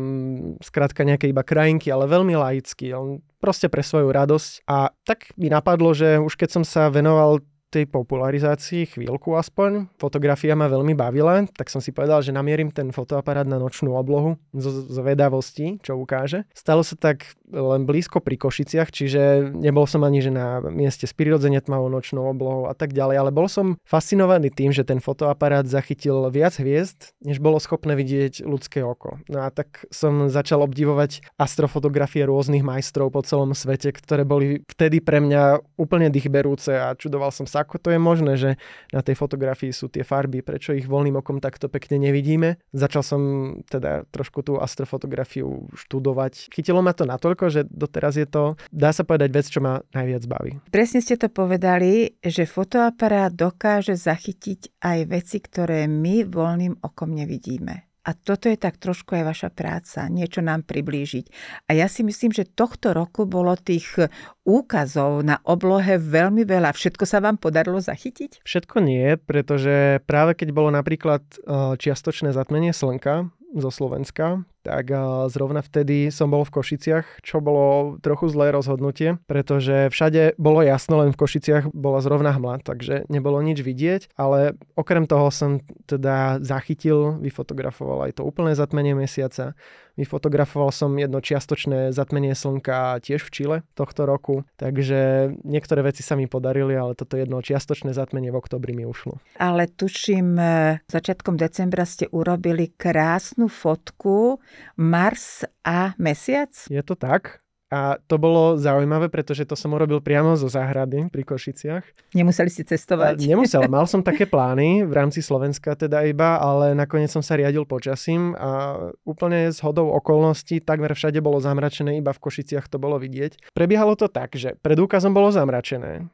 skrátka 0.63 1.03
nejaké 1.03 1.27
iba 1.27 1.43
krajinky, 1.43 1.91
ale 1.91 2.07
veľmi 2.07 2.39
laicky, 2.39 2.95
proste 3.43 3.67
pre 3.67 3.83
svoju 3.83 4.15
radosť. 4.15 4.63
A 4.71 4.95
tak 5.03 5.35
mi 5.35 5.51
napadlo, 5.51 5.91
že 5.91 6.23
už 6.23 6.39
keď 6.39 6.49
som 6.55 6.63
sa 6.63 6.87
venoval 6.87 7.43
tej 7.67 7.85
popularizácii 7.89 8.95
chvíľku 8.95 9.35
aspoň. 9.35 9.91
Fotografia 9.99 10.55
ma 10.55 10.71
veľmi 10.71 10.95
bavila, 10.95 11.43
tak 11.51 11.67
som 11.67 11.83
si 11.83 11.91
povedal, 11.91 12.23
že 12.23 12.31
namierim 12.31 12.71
ten 12.71 12.95
fotoaparát 12.95 13.43
na 13.43 13.59
nočnú 13.59 13.95
oblohu 13.95 14.39
zo 14.55 14.71
zvedavosti, 14.87 15.79
čo 15.83 15.99
ukáže. 15.99 16.47
Stalo 16.55 16.81
sa 16.81 16.95
tak 16.95 17.35
len 17.47 17.87
blízko 17.87 18.19
pri 18.19 18.35
Košiciach, 18.39 18.91
čiže 18.91 19.51
nebol 19.55 19.87
som 19.87 20.03
ani 20.03 20.19
že 20.19 20.31
na 20.33 20.59
mieste 20.67 21.07
s 21.07 21.13
prirodzene 21.15 21.59
tmavou 21.63 21.87
nočnou 21.87 22.27
oblohou 22.27 22.67
a 22.67 22.75
tak 22.75 22.91
ďalej, 22.91 23.15
ale 23.19 23.31
bol 23.31 23.47
som 23.47 23.79
fascinovaný 23.87 24.51
tým, 24.51 24.75
že 24.75 24.83
ten 24.83 24.99
fotoaparát 24.99 25.63
zachytil 25.63 26.27
viac 26.33 26.57
hviezd, 26.59 27.15
než 27.23 27.39
bolo 27.39 27.61
schopné 27.61 27.95
vidieť 27.95 28.43
ľudské 28.43 28.83
oko. 28.83 29.21
No 29.31 29.45
a 29.45 29.53
tak 29.53 29.87
som 29.93 30.27
začal 30.27 30.63
obdivovať 30.65 31.23
astrofotografie 31.39 32.27
rôznych 32.27 32.65
majstrov 32.65 33.13
po 33.13 33.23
celom 33.23 33.55
svete, 33.55 33.95
ktoré 33.95 34.27
boli 34.27 34.65
vtedy 34.67 34.99
pre 34.99 35.23
mňa 35.23 35.63
úplne 35.79 36.11
dýchberúce 36.11 36.73
a 36.75 36.97
čudoval 36.97 37.31
som 37.31 37.47
sa, 37.47 37.56
ako 37.61 37.81
to 37.81 37.89
je 37.93 37.99
možné, 37.99 38.33
že 38.37 38.49
na 38.93 39.01
tej 39.01 39.17
fotografii 39.17 39.73
sú 39.73 39.89
tie 39.89 40.05
farby, 40.05 40.45
prečo 40.45 40.73
ich 40.73 40.85
voľným 40.85 41.19
okom 41.19 41.41
takto 41.41 41.67
pekne 41.67 41.97
nevidíme. 41.97 42.61
Začal 42.71 43.03
som 43.03 43.21
teda 43.67 44.05
trošku 44.13 44.45
tú 44.45 44.61
astrofotografiu 44.61 45.67
študovať. 45.73 46.53
Chytilo 46.53 46.85
ma 46.85 46.93
to 46.93 47.09
natoľko, 47.09 47.49
že 47.49 47.61
doteraz 47.67 48.15
je 48.15 48.27
to, 48.29 48.55
dá 48.69 48.93
sa 48.93 49.03
povedať, 49.03 49.29
vec, 49.33 49.45
čo 49.49 49.59
ma 49.59 49.81
najviac 49.91 50.23
baví. 50.29 50.51
Presne 50.69 51.01
ste 51.01 51.17
to 51.17 51.27
povedali, 51.27 52.17
že 52.21 52.45
fotoaparát 52.45 53.33
dokáže 53.33 53.97
zachytiť 53.97 54.81
aj 54.83 54.99
veci, 55.09 55.37
ktoré 55.41 55.89
my 55.89 56.23
voľným 56.27 56.79
okom 56.85 57.13
nevidíme. 57.13 57.87
A 58.07 58.15
toto 58.15 58.47
je 58.47 58.55
tak 58.55 58.79
trošku 58.79 59.19
aj 59.19 59.23
vaša 59.27 59.49
práca, 59.51 60.07
niečo 60.07 60.39
nám 60.39 60.63
priblížiť. 60.63 61.25
A 61.67 61.75
ja 61.75 61.91
si 61.91 62.07
myslím, 62.07 62.31
že 62.31 62.47
tohto 62.47 62.95
roku 62.95 63.27
bolo 63.27 63.59
tých 63.59 64.07
úkazov 64.47 65.27
na 65.27 65.43
oblohe 65.43 65.99
veľmi 65.99 66.47
veľa. 66.47 66.71
Všetko 66.71 67.03
sa 67.03 67.19
vám 67.19 67.35
podarilo 67.35 67.83
zachytiť? 67.83 68.47
Všetko 68.47 68.79
nie, 68.79 69.19
pretože 69.19 69.99
práve 70.07 70.39
keď 70.39 70.55
bolo 70.55 70.71
napríklad 70.71 71.27
eh, 71.43 71.75
čiastočné 71.75 72.31
zatmenie 72.31 72.71
slnka 72.71 73.27
zo 73.59 73.71
Slovenska, 73.71 74.47
tak 74.67 74.91
zrovna 75.31 75.63
vtedy 75.63 76.11
som 76.11 76.27
bol 76.27 76.43
v 76.43 76.51
Košiciach, 76.59 77.23
čo 77.23 77.39
bolo 77.39 77.95
trochu 78.03 78.27
zlé 78.27 78.51
rozhodnutie, 78.51 79.15
pretože 79.23 79.87
všade 79.87 80.35
bolo 80.35 80.59
jasno, 80.59 80.99
len 80.99 81.15
v 81.15 81.19
Košiciach 81.23 81.71
bola 81.71 82.03
zrovna 82.03 82.35
hmla, 82.35 82.67
takže 82.67 83.07
nebolo 83.07 83.39
nič 83.39 83.63
vidieť, 83.63 84.11
ale 84.19 84.59
okrem 84.75 85.07
toho 85.07 85.31
som 85.31 85.63
teda 85.87 86.43
zachytil, 86.43 87.15
vyfotografoval 87.23 88.11
aj 88.11 88.19
to 88.19 88.27
úplné 88.27 88.59
zatmenie 88.59 88.91
mesiaca, 88.91 89.55
vyfotografoval 89.97 90.69
som 90.69 90.93
jedno 90.93 91.19
čiastočné 91.19 91.89
zatmenie 91.91 92.37
slnka 92.37 93.01
tiež 93.01 93.25
v 93.25 93.29
Čile 93.33 93.57
tohto 93.73 94.05
roku, 94.05 94.45
takže 94.55 95.33
niektoré 95.41 95.81
veci 95.81 96.05
sa 96.05 96.13
mi 96.13 96.29
podarili, 96.29 96.77
ale 96.77 96.93
toto 96.93 97.17
jedno 97.17 97.41
čiastočné 97.41 97.97
zatmenie 97.97 98.29
v 98.29 98.39
oktobri 98.39 98.77
mi 98.77 98.85
ušlo. 98.85 99.17
Ale 99.41 99.65
tuším, 99.65 100.37
e, 100.37 100.49
začiatkom 100.85 101.35
decembra 101.35 101.83
ste 101.89 102.05
urobili 102.13 102.69
krásnu 102.77 103.49
fotku 103.49 104.37
Mars 104.77 105.45
a 105.65 105.93
Mesiac? 105.97 106.53
Je 106.69 106.81
to 106.83 106.95
tak. 106.95 107.41
A 107.67 107.99
to 108.07 108.15
bolo 108.15 108.55
zaujímavé, 108.55 109.11
pretože 109.11 109.43
to 109.43 109.51
som 109.59 109.75
urobil 109.75 109.99
priamo 109.99 110.39
zo 110.39 110.47
záhrady 110.47 111.11
pri 111.11 111.23
Košiciach. 111.27 111.83
Nemuseli 112.15 112.47
si 112.47 112.63
cestovať. 112.63 113.19
Nemusel, 113.27 113.67
mal 113.67 113.83
som 113.83 113.99
také 113.99 114.23
plány 114.23 114.87
v 114.87 114.93
rámci 114.95 115.19
Slovenska 115.19 115.75
teda 115.75 116.07
iba, 116.07 116.39
ale 116.39 116.71
nakoniec 116.71 117.11
som 117.11 117.19
sa 117.19 117.35
riadil 117.35 117.67
počasím 117.67 118.39
a 118.39 118.79
úplne 119.03 119.51
s 119.51 119.59
hodou 119.59 119.91
okolností 119.99 120.63
takmer 120.63 120.95
všade 120.95 121.19
bolo 121.19 121.43
zamračené, 121.43 121.99
iba 121.99 122.15
v 122.15 122.23
Košiciach 122.23 122.71
to 122.71 122.79
bolo 122.79 122.95
vidieť. 123.03 123.51
Prebiehalo 123.51 123.99
to 123.99 124.07
tak, 124.07 124.39
že 124.39 124.55
pred 124.63 124.79
úkazom 124.79 125.11
bolo 125.11 125.27
zamračené, 125.27 126.07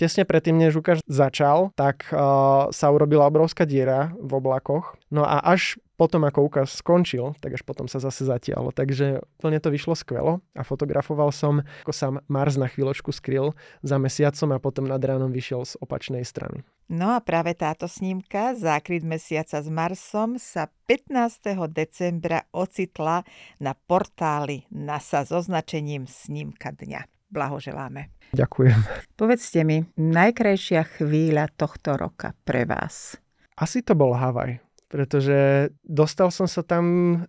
tesne 0.00 0.24
predtým, 0.24 0.56
než 0.56 0.80
ukáž 0.80 1.04
začal, 1.04 1.76
tak 1.76 2.08
uh, 2.08 2.72
sa 2.72 2.86
urobila 2.88 3.28
obrovská 3.28 3.68
diera 3.68 4.16
v 4.16 4.40
oblakoch. 4.40 4.96
No 5.12 5.28
a 5.28 5.44
až 5.44 5.76
potom, 6.00 6.24
ako 6.24 6.48
ukaz 6.48 6.80
skončil, 6.80 7.36
tak 7.44 7.60
až 7.60 7.62
potom 7.68 7.84
sa 7.84 8.00
zase 8.00 8.24
zatialo. 8.24 8.72
Takže 8.72 9.20
úplne 9.36 9.60
to 9.60 9.68
vyšlo 9.68 9.92
skvelo 9.92 10.40
a 10.56 10.64
fotografoval 10.64 11.28
som, 11.28 11.60
ako 11.84 11.92
sa 11.92 12.08
Mars 12.24 12.56
na 12.56 12.72
chvíľočku 12.72 13.12
skryl 13.12 13.52
za 13.84 14.00
mesiacom 14.00 14.56
a 14.56 14.62
potom 14.64 14.88
nad 14.88 15.04
ránom 15.04 15.28
vyšiel 15.28 15.68
z 15.68 15.76
opačnej 15.76 16.24
strany. 16.24 16.64
No 16.88 17.12
a 17.12 17.20
práve 17.20 17.52
táto 17.52 17.84
snímka, 17.84 18.56
zákryt 18.56 19.04
mesiaca 19.04 19.60
s 19.60 19.68
Marsom, 19.68 20.40
sa 20.40 20.72
15. 20.88 21.68
decembra 21.68 22.48
ocitla 22.48 23.28
na 23.60 23.76
portáli 23.76 24.64
NASA 24.72 25.28
s 25.28 25.30
označením 25.36 26.08
snímka 26.08 26.72
dňa. 26.72 27.04
Blahoželáme. 27.28 28.08
Ďakujem. 28.32 28.78
Povedzte 29.20 29.62
mi, 29.68 29.84
najkrajšia 30.00 30.82
chvíľa 30.96 31.52
tohto 31.54 32.00
roka 32.00 32.32
pre 32.48 32.64
vás? 32.64 33.20
Asi 33.60 33.84
to 33.84 33.92
bol 33.92 34.16
Havaj 34.16 34.69
pretože 34.90 35.70
dostal 35.86 36.34
som 36.34 36.50
sa 36.50 36.66
tam 36.66 36.84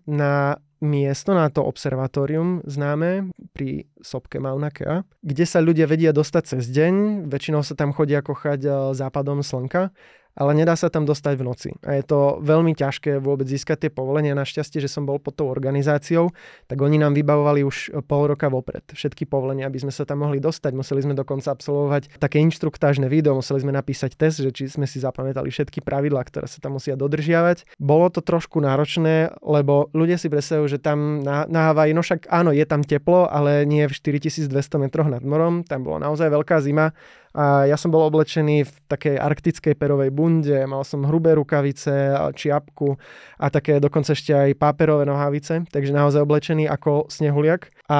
na 0.09 0.57
miesto, 0.81 1.37
na 1.37 1.47
to 1.53 1.61
observatórium 1.61 2.65
známe 2.65 3.29
pri 3.53 3.85
sopke 4.01 4.41
Mauna 4.41 4.73
Kea, 4.73 5.05
kde 5.21 5.45
sa 5.45 5.61
ľudia 5.61 5.85
vedia 5.85 6.09
dostať 6.09 6.57
cez 6.57 6.73
deň, 6.73 7.29
väčšinou 7.29 7.61
sa 7.61 7.77
tam 7.77 7.93
chodia 7.93 8.25
kochať 8.25 8.59
eh, 8.65 8.73
západom 8.97 9.45
slnka 9.45 9.93
ale 10.35 10.51
nedá 10.55 10.75
sa 10.79 10.87
tam 10.87 11.03
dostať 11.03 11.33
v 11.35 11.43
noci. 11.43 11.69
A 11.83 11.99
je 11.99 12.03
to 12.07 12.39
veľmi 12.39 12.71
ťažké 12.75 13.19
vôbec 13.19 13.47
získať 13.47 13.87
tie 13.87 13.91
povolenia. 13.91 14.37
Našťastie, 14.37 14.79
že 14.79 14.87
som 14.87 15.03
bol 15.03 15.19
pod 15.19 15.35
tou 15.35 15.51
organizáciou, 15.51 16.31
tak 16.71 16.79
oni 16.79 16.95
nám 16.95 17.15
vybavovali 17.15 17.67
už 17.67 18.03
pol 18.07 18.31
roka 18.31 18.47
vopred 18.47 18.83
všetky 18.91 19.27
povolenia, 19.27 19.67
aby 19.67 19.81
sme 19.83 19.91
sa 19.91 20.07
tam 20.07 20.23
mohli 20.23 20.39
dostať. 20.39 20.71
Museli 20.71 21.03
sme 21.03 21.13
dokonca 21.13 21.51
absolvovať 21.51 22.17
také 22.17 22.39
inštruktážne 22.39 23.11
video, 23.11 23.35
museli 23.35 23.63
sme 23.63 23.75
napísať 23.75 24.15
test, 24.15 24.39
že 24.39 24.51
či 24.55 24.71
sme 24.71 24.87
si 24.87 25.03
zapamätali 25.03 25.51
všetky 25.51 25.83
pravidlá, 25.83 26.23
ktoré 26.27 26.47
sa 26.47 26.63
tam 26.63 26.79
musia 26.79 26.95
dodržiavať. 26.95 27.77
Bolo 27.81 28.07
to 28.07 28.23
trošku 28.23 28.63
náročné, 28.63 29.35
lebo 29.43 29.91
ľudia 29.91 30.15
si 30.15 30.31
predstavujú, 30.31 30.67
že 30.71 30.79
tam 30.79 31.19
na, 31.19 31.43
na 31.51 31.71
Havaji, 31.71 31.91
no 31.91 32.01
však 32.01 32.31
áno, 32.31 32.55
je 32.55 32.63
tam 32.63 32.81
teplo, 32.85 33.27
ale 33.27 33.67
nie 33.67 33.83
v 33.85 33.93
4200 33.93 34.51
metroch 34.79 35.09
nad 35.11 35.23
morom, 35.23 35.67
tam 35.67 35.83
bola 35.83 36.07
naozaj 36.07 36.31
veľká 36.31 36.63
zima 36.63 36.95
a 37.31 37.67
ja 37.67 37.79
som 37.79 37.91
bol 37.91 38.03
oblečený 38.07 38.67
v 38.67 38.73
takej 38.91 39.15
arktickej 39.15 39.73
perovej 39.75 40.11
bunde, 40.11 40.67
mal 40.67 40.83
som 40.83 41.07
hrubé 41.07 41.35
rukavice, 41.35 42.15
čiapku 42.35 42.97
a 43.37 43.47
také 43.47 43.79
dokonca 43.79 44.11
ešte 44.11 44.35
aj 44.35 44.57
páperové 44.57 45.07
nohavice, 45.07 45.63
takže 45.69 45.95
naozaj 45.95 46.23
oblečený 46.23 46.67
ako 46.67 47.07
snehuliak. 47.07 47.71
A 47.91 47.99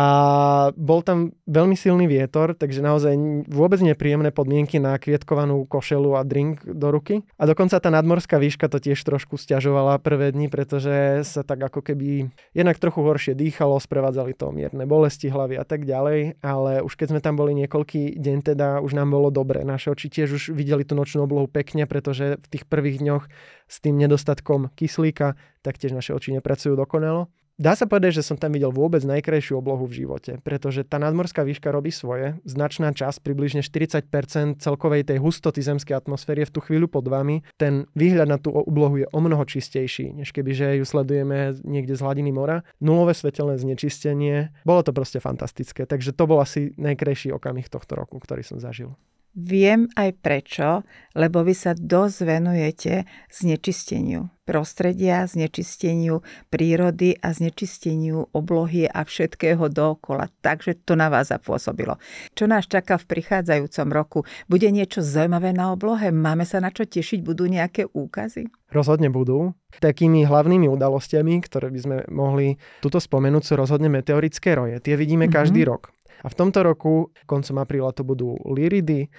bol 0.76 1.04
tam 1.04 1.36
veľmi 1.46 1.76
silný 1.76 2.08
vietor, 2.08 2.56
takže 2.56 2.80
naozaj 2.80 3.14
vôbec 3.52 3.84
nepríjemné 3.84 4.32
podmienky 4.32 4.80
na 4.80 4.96
kvietkovanú 4.96 5.68
košelu 5.68 6.16
a 6.16 6.24
drink 6.24 6.64
do 6.64 6.88
ruky. 6.90 7.28
A 7.36 7.44
dokonca 7.44 7.76
tá 7.78 7.92
nadmorská 7.92 8.40
výška 8.40 8.72
to 8.72 8.80
tiež 8.80 9.00
trošku 9.04 9.36
stiažovala 9.36 10.00
prvé 10.00 10.32
dni, 10.32 10.48
pretože 10.48 11.28
sa 11.28 11.44
tak 11.44 11.60
ako 11.60 11.84
keby 11.84 12.32
jednak 12.56 12.80
trochu 12.80 13.04
horšie 13.04 13.36
dýchalo, 13.36 13.78
sprevádzali 13.84 14.34
to 14.34 14.50
mierne 14.56 14.88
bolesti 14.88 15.28
hlavy 15.28 15.60
a 15.60 15.66
tak 15.68 15.84
ďalej, 15.84 16.40
ale 16.40 16.82
už 16.82 16.96
keď 16.96 17.08
sme 17.16 17.22
tam 17.22 17.36
boli 17.36 17.52
niekoľký 17.60 18.18
deň, 18.18 18.38
teda 18.42 18.68
už 18.80 18.96
nám 18.96 19.12
bolo 19.12 19.21
bolo 19.22 19.30
dobre. 19.30 19.62
Naše 19.62 19.94
oči 19.94 20.10
tiež 20.10 20.30
už 20.42 20.44
videli 20.58 20.82
tú 20.82 20.98
nočnú 20.98 21.30
oblohu 21.30 21.46
pekne, 21.46 21.86
pretože 21.86 22.42
v 22.42 22.48
tých 22.50 22.66
prvých 22.66 22.98
dňoch 23.06 23.24
s 23.70 23.76
tým 23.78 24.02
nedostatkom 24.02 24.74
kyslíka 24.74 25.38
taktiež 25.62 25.94
naše 25.94 26.18
oči 26.18 26.34
nepracujú 26.34 26.74
dokonalo. 26.74 27.30
Dá 27.62 27.78
sa 27.78 27.86
povedať, 27.86 28.18
že 28.18 28.26
som 28.26 28.42
tam 28.42 28.58
videl 28.58 28.74
vôbec 28.74 29.06
najkrajšiu 29.06 29.62
oblohu 29.62 29.86
v 29.86 30.02
živote, 30.02 30.42
pretože 30.42 30.82
tá 30.82 30.98
nadmorská 30.98 31.46
výška 31.46 31.70
robí 31.70 31.94
svoje. 31.94 32.42
Značná 32.42 32.90
časť, 32.90 33.22
približne 33.22 33.62
40% 33.62 34.58
celkovej 34.58 35.06
tej 35.06 35.22
hustoty 35.22 35.62
zemskej 35.62 35.94
atmosféry 35.94 36.42
je 36.42 36.50
v 36.50 36.54
tú 36.58 36.60
chvíľu 36.66 36.90
pod 36.90 37.06
vami. 37.06 37.46
Ten 37.62 37.86
výhľad 37.94 38.34
na 38.34 38.42
tú 38.42 38.50
oblohu 38.50 39.06
je 39.06 39.08
o 39.14 39.20
mnoho 39.22 39.46
čistejší, 39.46 40.10
než 40.10 40.34
keby 40.34 40.58
že 40.58 40.82
ju 40.82 40.86
sledujeme 40.90 41.54
niekde 41.62 41.94
z 41.94 42.02
hladiny 42.02 42.34
mora. 42.34 42.66
Nulové 42.82 43.14
svetelné 43.14 43.62
znečistenie. 43.62 44.50
Bolo 44.66 44.82
to 44.82 44.90
proste 44.90 45.22
fantastické, 45.22 45.86
takže 45.86 46.18
to 46.18 46.26
bol 46.26 46.42
asi 46.42 46.74
najkrajší 46.82 47.30
okamih 47.30 47.70
tohto 47.70 47.94
roku, 47.94 48.18
ktorý 48.18 48.42
som 48.42 48.58
zažil. 48.58 48.98
Viem 49.32 49.88
aj 49.96 50.10
prečo, 50.20 50.84
lebo 51.16 51.40
vy 51.48 51.56
sa 51.56 51.72
dosť 51.72 52.18
venujete 52.28 52.94
znečisteniu 53.32 54.28
prostredia, 54.44 55.24
znečisteniu 55.24 56.20
prírody 56.52 57.16
a 57.16 57.32
znečisteniu 57.32 58.28
oblohy 58.36 58.92
a 58.92 59.08
všetkého 59.08 59.72
dookola. 59.72 60.28
Takže 60.44 60.84
to 60.84 61.00
na 61.00 61.08
vás 61.08 61.32
zapôsobilo. 61.32 61.96
Čo 62.36 62.52
nás 62.52 62.68
čaká 62.68 63.00
v 63.00 63.08
prichádzajúcom 63.08 63.88
roku? 63.96 64.20
Bude 64.52 64.68
niečo 64.68 65.00
zaujímavé 65.00 65.56
na 65.56 65.72
oblohe? 65.72 66.12
Máme 66.12 66.44
sa 66.44 66.60
na 66.60 66.68
čo 66.68 66.84
tešiť? 66.84 67.24
Budú 67.24 67.48
nejaké 67.48 67.88
úkazy? 67.88 68.52
Rozhodne 68.68 69.08
budú. 69.08 69.56
Takými 69.80 70.28
hlavnými 70.28 70.68
udalostiami, 70.68 71.40
ktoré 71.48 71.72
by 71.72 71.80
sme 71.80 71.98
mohli 72.12 72.60
tuto 72.84 73.00
spomenúť, 73.00 73.44
sú 73.48 73.54
rozhodne 73.56 73.88
meteorické 73.88 74.60
roje. 74.60 74.84
Tie 74.84 75.00
vidíme 75.00 75.32
mm-hmm. 75.32 75.40
každý 75.40 75.64
rok. 75.64 75.96
A 76.22 76.28
v 76.30 76.38
tomto 76.38 76.62
roku, 76.62 77.10
koncom 77.26 77.58
apríla, 77.62 77.92
to 77.92 78.06
budú 78.06 78.38
Liridy. 78.46 79.10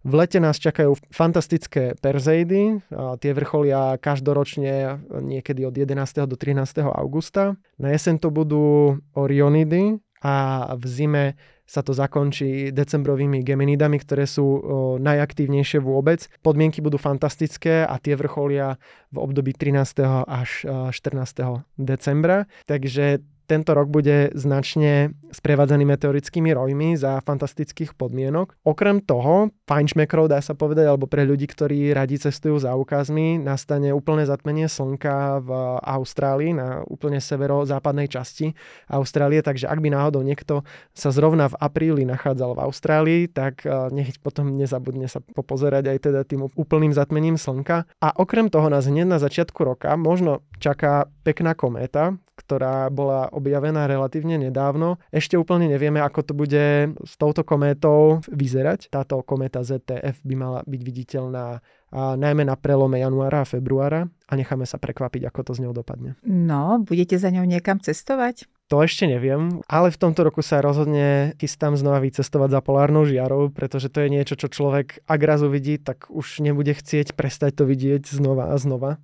V 0.00 0.12
lete 0.16 0.40
nás 0.40 0.56
čakajú 0.56 0.96
fantastické 1.12 1.92
Perzeidy, 2.00 2.80
tie 3.20 3.32
vrcholia 3.36 4.00
každoročne 4.00 4.96
niekedy 5.20 5.68
od 5.68 5.76
11. 5.76 6.24
do 6.24 6.40
13. 6.40 6.88
augusta. 6.88 7.60
Na 7.76 7.92
jeseň 7.92 8.16
to 8.16 8.32
budú 8.32 8.96
Orionidy 9.12 10.00
a 10.24 10.64
v 10.72 10.84
zime 10.88 11.24
sa 11.68 11.86
to 11.86 11.94
zakončí 11.94 12.74
decembrovými 12.74 13.46
Geminidami, 13.46 14.02
ktoré 14.02 14.26
sú 14.26 14.58
najaktívnejšie 14.98 15.78
vôbec. 15.78 16.26
Podmienky 16.42 16.82
budú 16.82 16.98
fantastické 16.98 17.86
a 17.86 17.94
tie 18.02 18.18
vrcholia 18.18 18.74
v 19.14 19.16
období 19.22 19.54
13. 19.54 20.02
až 20.26 20.66
14. 20.66 21.62
decembra. 21.78 22.50
Takže 22.66 23.22
tento 23.50 23.74
rok 23.74 23.90
bude 23.90 24.30
značne 24.38 25.10
sprevádzaný 25.34 25.82
meteorickými 25.82 26.54
rojmi 26.54 26.94
za 26.94 27.18
fantastických 27.26 27.98
podmienok. 27.98 28.54
Okrem 28.62 29.02
toho, 29.02 29.50
fajnšmekrov 29.66 30.30
dá 30.30 30.38
sa 30.38 30.54
povedať, 30.54 30.86
alebo 30.86 31.10
pre 31.10 31.26
ľudí, 31.26 31.50
ktorí 31.50 31.90
radi 31.90 32.22
cestujú 32.22 32.62
za 32.62 32.78
úkazmi, 32.78 33.42
nastane 33.42 33.90
úplné 33.90 34.22
zatmenie 34.22 34.70
slnka 34.70 35.42
v 35.42 35.50
Austrálii, 35.82 36.54
na 36.54 36.86
úplne 36.86 37.18
severo-západnej 37.18 38.06
časti 38.06 38.54
Austrálie, 38.86 39.42
takže 39.42 39.66
ak 39.66 39.82
by 39.82 39.90
náhodou 39.90 40.22
niekto 40.22 40.62
sa 40.94 41.10
zrovna 41.10 41.50
v 41.50 41.58
apríli 41.58 42.06
nachádzal 42.06 42.54
v 42.54 42.62
Austrálii, 42.62 43.22
tak 43.26 43.66
eh, 43.66 43.90
nech 43.90 44.14
potom 44.22 44.54
nezabudne 44.54 45.10
sa 45.10 45.18
popozerať 45.18 45.90
aj 45.90 45.98
teda 46.06 46.20
tým 46.22 46.46
úplným 46.54 46.94
zatmením 46.94 47.34
slnka. 47.34 47.90
A 47.98 48.08
okrem 48.14 48.46
toho 48.46 48.70
nás 48.70 48.86
hneď 48.86 49.10
na 49.10 49.18
začiatku 49.18 49.58
roka 49.66 49.90
možno 49.98 50.44
čaká 50.60 51.08
pekná 51.30 51.54
kométa, 51.54 52.18
ktorá 52.34 52.90
bola 52.90 53.30
objavená 53.30 53.86
relatívne 53.86 54.34
nedávno. 54.34 54.98
Ešte 55.14 55.38
úplne 55.38 55.70
nevieme, 55.70 56.02
ako 56.02 56.20
to 56.26 56.32
bude 56.34 56.98
s 56.98 57.14
touto 57.14 57.46
kométou 57.46 58.18
vyzerať. 58.26 58.90
Táto 58.90 59.22
kométa 59.22 59.62
ZTF 59.62 60.18
by 60.26 60.34
mala 60.34 60.60
byť 60.66 60.80
viditeľná 60.82 61.62
a 61.90 62.14
najmä 62.14 62.46
na 62.46 62.54
prelome 62.54 63.02
januára 63.02 63.42
a 63.42 63.46
februára 63.46 64.06
a 64.30 64.32
necháme 64.38 64.62
sa 64.62 64.78
prekvapiť, 64.78 65.26
ako 65.26 65.40
to 65.42 65.52
z 65.58 65.66
ňou 65.66 65.74
dopadne. 65.74 66.14
No, 66.22 66.78
budete 66.82 67.18
za 67.18 67.34
ňou 67.34 67.42
niekam 67.42 67.82
cestovať? 67.82 68.46
To 68.70 68.86
ešte 68.86 69.10
neviem, 69.10 69.58
ale 69.66 69.90
v 69.90 69.98
tomto 69.98 70.22
roku 70.22 70.46
sa 70.46 70.62
rozhodne 70.62 71.34
chystám 71.42 71.74
znova 71.74 71.98
vycestovať 71.98 72.54
za 72.54 72.60
polárnou 72.62 73.02
žiarou, 73.02 73.50
pretože 73.50 73.90
to 73.90 74.06
je 74.06 74.14
niečo, 74.14 74.38
čo 74.38 74.46
človek, 74.46 75.02
ak 75.10 75.20
raz 75.26 75.42
uvidí, 75.42 75.82
tak 75.82 76.06
už 76.06 76.38
nebude 76.38 76.70
chcieť 76.70 77.18
prestať 77.18 77.58
to 77.58 77.64
vidieť 77.66 78.06
znova 78.06 78.54
a 78.54 78.56
znova. 78.62 79.02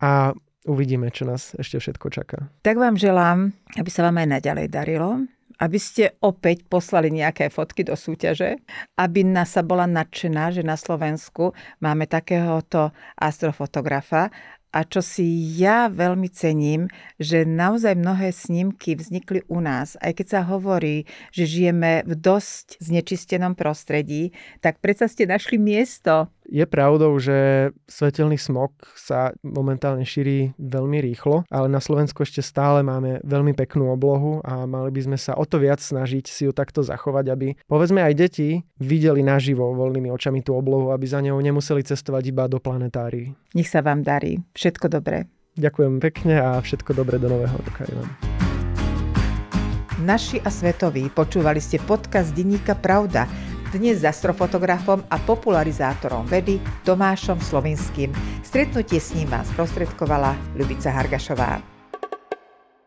A 0.00 0.32
uvidíme, 0.64 1.12
čo 1.12 1.28
nás 1.28 1.52
ešte 1.56 1.78
všetko 1.78 2.06
čaká. 2.10 2.38
Tak 2.64 2.76
vám 2.80 2.96
želám, 2.96 3.52
aby 3.76 3.90
sa 3.92 4.08
vám 4.08 4.20
aj 4.24 4.28
naďalej 4.40 4.66
darilo, 4.72 5.24
aby 5.62 5.78
ste 5.78 6.18
opäť 6.18 6.66
poslali 6.66 7.14
nejaké 7.14 7.46
fotky 7.52 7.86
do 7.86 7.94
súťaže, 7.94 8.58
aby 8.98 9.22
NASA 9.22 9.62
bola 9.62 9.86
nadšená, 9.86 10.50
že 10.50 10.66
na 10.66 10.74
Slovensku 10.74 11.54
máme 11.78 12.10
takéhoto 12.10 12.90
astrofotografa 13.14 14.34
a 14.74 14.82
čo 14.82 14.98
si 14.98 15.54
ja 15.54 15.86
veľmi 15.86 16.26
cením, 16.34 16.90
že 17.22 17.46
naozaj 17.46 17.94
mnohé 17.94 18.34
snímky 18.34 18.98
vznikli 18.98 19.46
u 19.46 19.62
nás. 19.62 19.94
Aj 20.02 20.10
keď 20.10 20.26
sa 20.26 20.40
hovorí, 20.42 21.06
že 21.30 21.46
žijeme 21.46 22.02
v 22.02 22.18
dosť 22.18 22.82
znečistenom 22.82 23.54
prostredí, 23.54 24.34
tak 24.58 24.82
predsa 24.82 25.06
ste 25.06 25.30
našli 25.30 25.62
miesto, 25.62 26.26
je 26.48 26.64
pravdou, 26.68 27.16
že 27.18 27.70
svetelný 27.88 28.36
smog 28.36 28.72
sa 28.94 29.32
momentálne 29.40 30.04
šíri 30.04 30.52
veľmi 30.60 31.00
rýchlo, 31.00 31.48
ale 31.48 31.66
na 31.72 31.80
Slovensku 31.80 32.22
ešte 32.22 32.44
stále 32.44 32.84
máme 32.84 33.24
veľmi 33.24 33.56
peknú 33.56 33.90
oblohu 33.92 34.44
a 34.44 34.68
mali 34.68 34.92
by 34.92 35.00
sme 35.10 35.18
sa 35.18 35.34
o 35.34 35.44
to 35.48 35.56
viac 35.60 35.80
snažiť 35.80 36.24
si 36.28 36.46
ju 36.48 36.52
takto 36.52 36.84
zachovať, 36.84 37.24
aby 37.32 37.48
povedzme 37.64 38.04
aj 38.04 38.14
deti 38.14 38.62
videli 38.80 39.24
naživo 39.24 39.72
voľnými 39.72 40.12
očami 40.12 40.44
tú 40.44 40.56
oblohu, 40.56 40.92
aby 40.92 41.06
za 41.08 41.24
ňou 41.24 41.40
nemuseli 41.40 41.82
cestovať 41.84 42.22
iba 42.30 42.44
do 42.46 42.60
planetárií. 42.60 43.32
Nech 43.56 43.70
sa 43.70 43.80
vám 43.80 44.04
darí. 44.04 44.40
Všetko 44.52 44.92
dobré. 44.92 45.26
Ďakujem 45.54 46.02
pekne 46.02 46.34
a 46.42 46.58
všetko 46.58 46.98
dobré 46.98 47.16
do 47.22 47.30
nového 47.30 47.54
roka 47.54 47.86
vám. 47.94 48.10
Naši 50.02 50.42
a 50.42 50.50
svetoví, 50.50 51.06
počúvali 51.14 51.62
ste 51.62 51.78
podcast 51.78 52.34
Denníka 52.34 52.74
Pravda, 52.74 53.30
dnes 53.74 54.00
s 54.00 54.06
astrofotografom 54.06 55.02
a 55.10 55.18
popularizátorom 55.18 56.22
vedy 56.30 56.62
Tomášom 56.86 57.42
Slovinským. 57.42 58.14
Stretnutie 58.46 59.02
s 59.02 59.10
ním 59.18 59.26
vás 59.26 59.50
prostredkovala 59.58 60.38
Ľubica 60.54 60.94
Hargašová. 60.94 61.73